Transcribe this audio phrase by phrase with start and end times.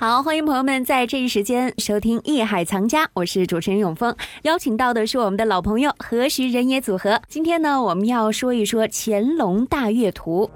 [0.00, 7.20] 好，欢迎朋友们在这一时间收听《艺海藏家》，我是主持人永峰，邀请到的是我们的老朋友何时人也组合。
[7.28, 10.50] 今天呢，我们要说一说《乾隆大阅图》。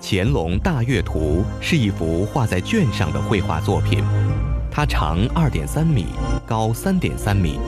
[0.00, 4.04] 乾隆大阅图》是一幅画在卷上的绘画作品，
[4.70, 6.06] 它长二点三米，
[6.46, 7.58] 高三点三米。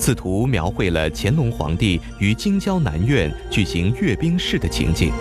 [0.00, 5.12] 此图描绘了乾隆皇帝于京郊南苑举行阅兵式的情景。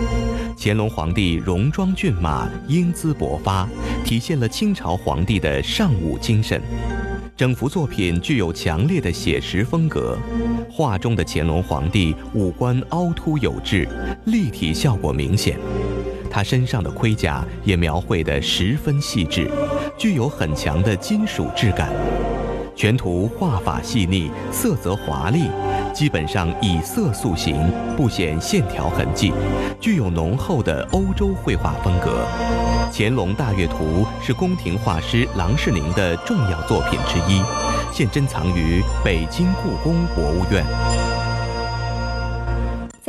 [0.57, 3.67] 乾隆皇帝戎装骏马，英姿勃发，
[4.05, 6.61] 体现了清朝皇帝的尚武精神。
[7.35, 10.17] 整幅作品具有强烈的写实风格，
[10.71, 13.85] 画中的乾隆皇帝五官凹凸有致，
[14.25, 15.59] 立体效果明显。
[16.31, 19.51] 他身上的盔甲也描绘得十分细致，
[19.97, 21.91] 具有很强的金属质感。
[22.79, 25.49] 全图画法细腻，色泽华丽，
[25.93, 29.33] 基本上以色塑形，不显线条痕迹，
[29.81, 32.25] 具有浓厚的欧洲绘画风格。
[32.89, 37.41] 《乾隆大阅图》是宫廷画师郎世宁的重要作品之一，
[37.91, 40.63] 现珍藏于北京故宫博物院。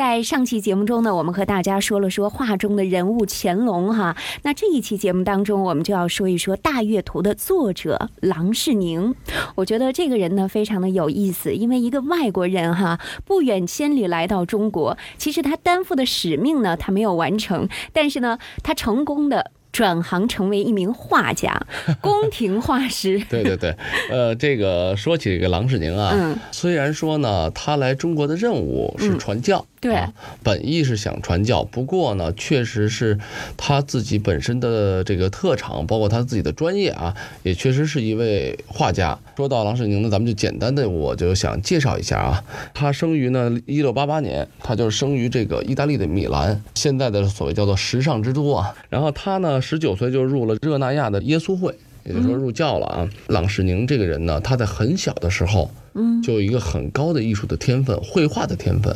[0.01, 4.17] 在上期节目中呢，我们和大家说了说画中的人物乾隆哈。
[4.45, 9.15] 那这一期节目当中，我们就要说一说《大阅图》的作者郎世宁。
[9.57, 19.51] 我觉得这个人呢非常的有意思，因为一个外国人哈，不远千里来到中国，其实他担负的使命呢，他没有完成，但是呢，他成功的。
[19.73, 21.67] 转行成为一名画家，
[22.01, 23.21] 宫廷画师。
[23.31, 23.77] 对对对，
[24.11, 30.05] 呃，这个说起这个郎世宁啊，嗯，虽然说呢，他来中国的任务是传教，对，
[30.43, 33.19] 本意是想传教，不过呢，确实是
[33.57, 39.19] 他自己本身的这个特长，包括他自己的专业啊，也确实是一位画家。
[39.37, 48.75] 说到郎世宁呢，咱们就简单的我就想介绍一下啊，他生于呢一六八八年，他就是生于这个意大利的米兰，现在的所谓叫做时尚之都啊。
[48.89, 49.60] 然后他呢。
[49.61, 53.09] 十九岁就入了热那亚的耶稣会，也就是说入教了啊。
[53.29, 58.95] 郎世宁这个人呢，他在很小的时候，嗯，就有一个很高的艺术的天分，绘画的天分。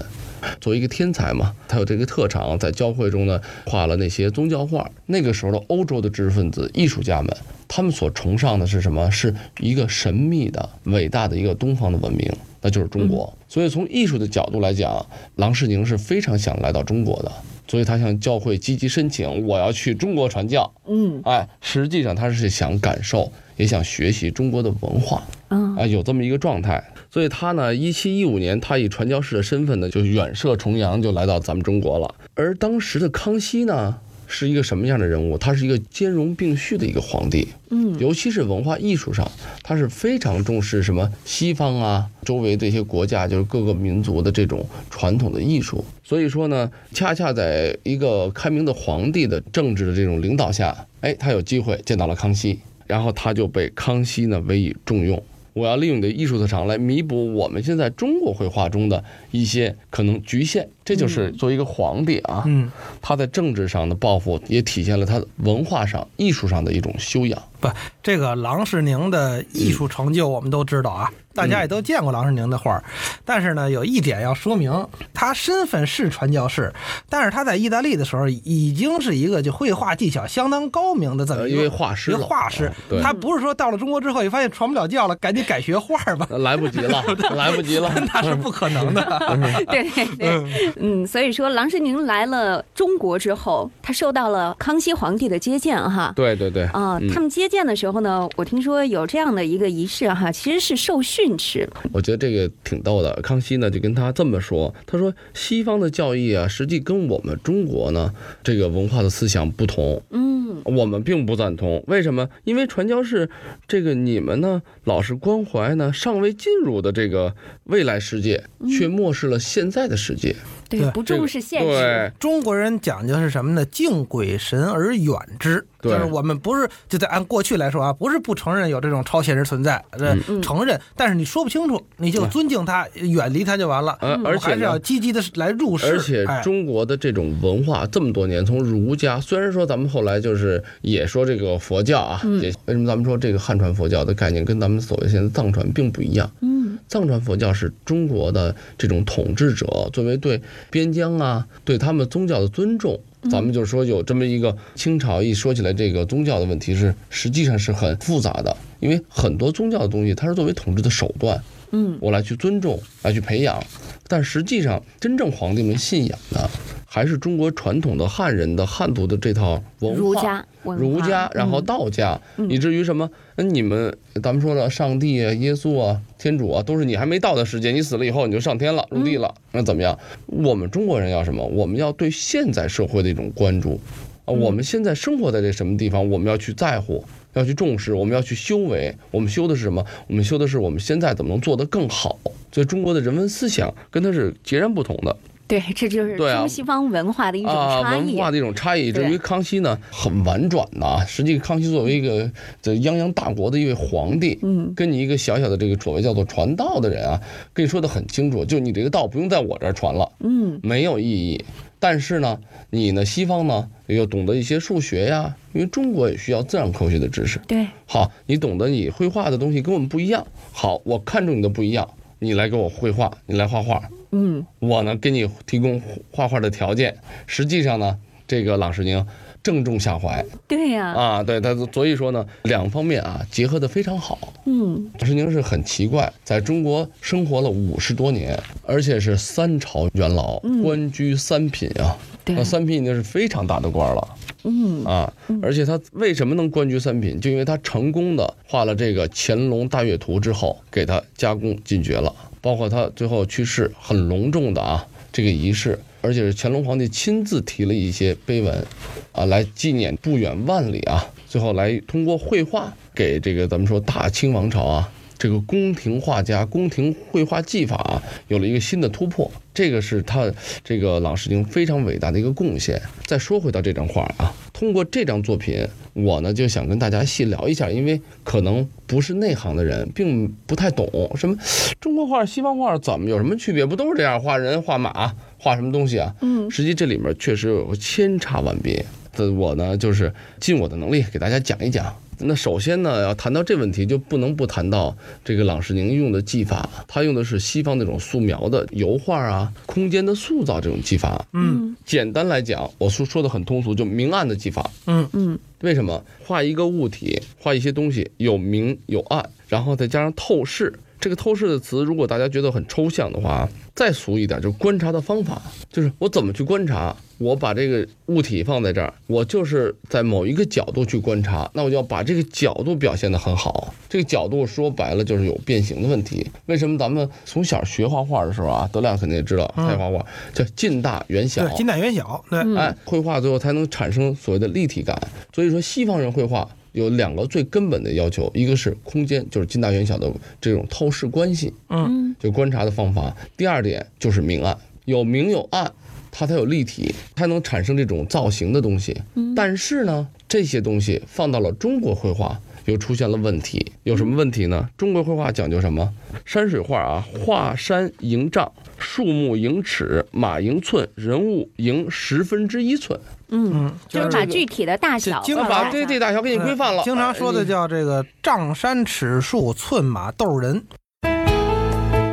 [0.61, 4.91] 作为一个天才嘛，他有这个特长，在教会中呢画了那些宗教画。
[5.06, 7.34] 那个时候的欧洲的知识分子、艺术家们，
[7.66, 9.10] 他们所崇尚的是什么？
[9.10, 13.33] 是一个神秘的、伟大的一个东方的文明，那就是中国。
[13.49, 15.06] 所以从艺术的角度来讲，
[15.37, 17.33] 郎世宁是非常想来到中国的。
[17.67, 20.73] 所以他向教会积极申请，我要去中国传教。
[20.87, 25.23] 嗯，哎，实际上他是想感受，也想学习中国的文化。
[25.49, 26.83] 嗯，啊，有这么一个状态。
[27.11, 32.15] 所以他呢，一七一五年，他以传教士的身份呢，就远涉重洋，就来到咱们中国了。
[32.35, 33.99] 而当时的康熙呢？
[34.27, 35.37] 是一个什么样的人物？
[35.39, 39.31] 他是一个兼容并蓄的一个皇帝，嗯，尤其是文化艺术上，
[39.62, 45.84] 他是非常重视什么西方啊，周围这些国家就是各个民族的这种传统的艺术。
[46.03, 55.23] 所以说呢，恰恰在一个开明的皇帝的政治的这种领导下，哎，他有机会见到了康熙，然后他就被康熙呢委以重用。
[55.53, 67.43] 我要利用你的艺术特长来弥补我们现在中国绘画中的一些可能局限，这就是作为一个皇帝啊，嗯，他在政治上的抱负也体现了他文化上、艺术上的一种修养。
[67.61, 67.69] 不，
[68.03, 72.83] 这个郎世宁的艺术成就我们都知道啊，大家也都见过郎世宁的画。
[73.25, 76.71] 但是呢，有一点要说明，他身份是传教士，
[77.09, 82.71] 但是他在意大利的时候已经是一个就绘画技巧相当高明的这么一位画师，一个画师。
[83.03, 86.28] 他不是说到了中国之后一发现传不了教了，赶紧改学画吧？
[86.37, 87.03] 来不及了，
[87.34, 89.03] 来不及了，那是不可能的。
[89.71, 96.12] 对对对，嗯，所以说郎世宁来了中国之后，他受到了康熙皇帝的接见哈。
[96.15, 97.49] 对对对，啊，他们接。
[97.55, 101.69] 见的时候呢，我听说有这样的一个仪式哈，其实是受训斥。
[101.93, 103.15] 我觉得这个挺逗的。
[103.23, 110.03] 康熙呢就跟他这么说，他说西方的教义啊，实际跟我们中国呢这个文化的思想不同。
[110.11, 111.84] 嗯，我们并不赞同。
[111.87, 112.29] 为什么？
[112.43, 113.31] 因为传教士
[113.69, 117.37] 这个你们呢，老是关怀呢尚未进入的这个
[117.67, 120.34] 未来世界，却漠视了现在的世界。
[120.69, 121.67] 对，不重视现实。
[121.67, 123.65] 对，中国人讲究是什么呢？
[123.67, 125.67] 敬鬼神而远之。
[125.83, 133.93] 就是我们不是就在按过去来说啊，不是不承认有这种超现实存在，这承认，但是你说不清楚，你就尊敬他，远离他就完了。
[134.25, 135.87] 而且还是要积极的来入世。
[135.93, 146.31] 而且中国的这种文化这么多年，从儒家，虽然说咱们后来就是也说这个佛教啊，也为什么咱们说这个汉传佛教的概念跟咱们所谓现在藏传并不一样？
[146.41, 150.41] 嗯，藏传佛教是中国的这种统治者作为对
[150.71, 153.01] 边疆啊，对他们宗教的尊重。
[153.31, 163.65] 咱们就是说有这么一个清朝，一说起来这个宗教的问题是实际上是很复杂的，因为很多宗教的东西它是作为统治的手段，嗯，我来去尊重，来去培养，
[164.09, 166.51] 但实际上真正皇帝们信仰的。
[166.95, 173.11] 还是中国传统的汉人的汉族的这套文化，儒家儒家，然后嗯道家，嗯以至于什么？
[173.35, 179.99] 那你们咱们说的上帝啊、耶稣啊、天主啊，都是你还没到的时间，你死了以后你就上天了、入地了，那怎么样？
[180.27, 181.45] 我们中国人要什么？
[181.45, 183.81] 我们要对现在社会的一种关注
[184.25, 187.05] 啊，我们现在生活在这什么地方，我们要去在乎。
[187.33, 188.95] 要去重视，我们要去修为。
[189.11, 189.85] 我们修的是什么？
[190.07, 192.17] 我们修的是我们现在怎么能做得更好。
[192.53, 195.17] 所以中国的人文思想跟它是截然不同的。
[195.47, 198.15] 对，这就是中西方文化的一种啊，差异。
[198.15, 198.91] 文化的一种差异。
[198.91, 202.31] 至于康熙呢，很婉转呐、实际康熙作为一个
[202.63, 207.21] 这泱泱大国的一位皇帝，嗯，跟你一个小小的这个所谓叫做传道的人啊，
[207.53, 211.45] 跟你说的很清楚，就你这个道不用在我这儿传了，嗯，没有意义。
[211.79, 212.39] 但是呢，
[212.71, 217.39] 你呢，西方呢又懂得一些数学呀，因为中国也需要自然科学的知识。
[217.47, 220.27] 对，好，你懂得你绘画的东西跟我们不一样。
[220.53, 221.87] 好，我看中你的不一样，
[222.21, 223.83] 你来给我绘画，你来画画。
[224.15, 225.83] 嗯，我呢给你提供
[226.13, 226.97] 画画的条件。
[227.27, 229.05] 实际上呢，这个郎世宁
[229.43, 234.33] 正中下怀对呀、啊，对他，所以说呢，两方面啊结合的非常好。
[234.47, 241.99] 嗯，郎世宁是很奇怪，在中国生活了五十多年，而且是三朝元老，官居三品啊。
[242.25, 244.09] 对那，三品已经是非常大的官了
[244.45, 245.13] 嗯，啊！
[245.43, 247.21] 而且他为什么能官居三品？
[247.21, 252.15] 就因为他成功的画了这个乾隆大阅图之后，给他加工进爵了。
[252.45, 258.67] 包括他最后去世，很隆重的啊这个仪式，而且是乾隆皇帝亲自提了一些碑文，
[259.12, 264.93] 啊，来纪念不远万里啊，最后来通过绘画给这个咱们说大清王朝啊。
[265.17, 270.31] 这个宫廷画家、宫廷绘画技法啊，有了一个新的突破，这个是他
[270.62, 272.83] 这个郎世宁非常伟大的一个贡献。
[273.07, 281.37] 再说回到这张画啊，通过这张作品，我呢就想跟大家细聊一下，因为可能不是内行的人，并不太懂什么
[281.80, 283.66] 中国画、西方画怎么有什么区别？
[283.66, 286.14] 不都是这样画人、画马、画什么东西啊？
[286.23, 288.87] 嗯，实际这里面确实有千差万别。
[289.12, 291.95] 这我呢，就是尽我的能力给大家讲一讲。
[292.19, 296.69] 那首先呢，要谈到这问题，就不能不谈到这个朗世宁用的技法。
[296.87, 301.26] 他用的是西方那种素描的油画啊，空间的塑造这种技法。
[301.33, 304.71] 嗯简单来讲，我说说的很通俗，就明暗的技法。
[304.87, 310.73] 嗯嗯，为什么画一个物体，画一些东西有明有暗，然后再加上透视。
[311.04, 316.97] 这个透视的词，如果大家觉得很抽象的话，再俗一点，就是观察的方法，就是我怎么去观察。
[317.18, 323.75] 我把这个物体放在这儿，我就是在某一个角度去观察，那我就要把这个角度表现得很好。
[323.87, 326.26] 这个角度说白了就是有变形的问题。
[326.47, 334.99] 为什么咱们从小学画画的时候啊，德亮肯定也知道，他也画画叫近大远小，，近大远小，对，嗯哎，绘画最后才能产生所谓的立体感。
[335.35, 345.73] 所以说，西方人绘画有两个最根本的要求，一个是空间，就是近大远小的这种透视关系，嗯，就观察的方法；第二点就是明暗，有明有暗，
[346.11, 349.00] 它才有立体，才能产生这种造型的东西。
[349.37, 352.40] 但是呢，这些东西放到了中国绘画。
[352.66, 354.69] 又出现了问题，有什么问题呢？
[354.76, 355.93] 中国绘画讲究什么？
[356.25, 362.99] 山水画啊，画山迎丈，树木迎尺，马迎寸，人物迎十分之一寸。
[363.28, 366.83] 嗯，就是把具体的大小经把这这大小给你规范了。
[366.85, 370.64] 经常说的哎叫这个丈山尺树，寸马斗人。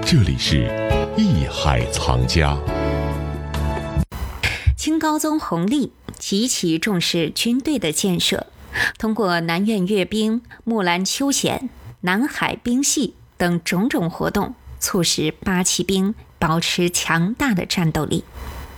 [0.03, 0.67] 这里是
[1.15, 2.57] 艺海藏家。
[4.75, 8.47] 清高宗弘历极其重视军队的建设，
[8.97, 11.69] 通过南苑阅兵、木兰秋显、
[12.01, 18.23] 南海兵系等种种活动，促使八旗兵保持强大的战斗力。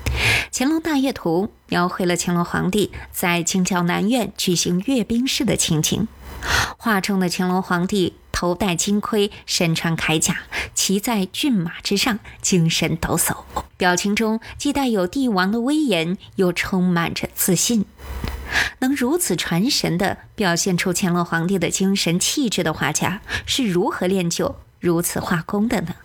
[0.56, 6.08] 《乾隆大阅图》描绘了乾隆皇帝在京郊南苑举行阅兵式的情景。
[6.78, 10.44] 画中的乾隆皇帝头戴金盔，身穿铠甲，
[10.76, 13.38] 骑在骏马之上，精神抖擞，
[13.78, 17.86] 表情中既带有帝王的威严，又充满着自信。
[18.80, 25.96] 能如此传神地表现出乾隆皇帝的精神气质的画家，是如何练就如此画工的呢？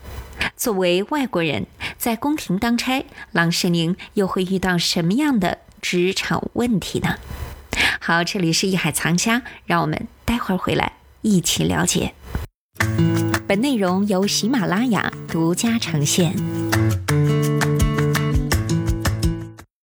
[0.56, 7.16] 作为外国人，在宫廷当差，郎世宁又会遇到什么样的职场问题呢？
[8.00, 12.14] 好，这里是艺海藏家，让我们待会儿回来一起了解。
[13.46, 16.67] 本内容由喜马拉雅独家呈现。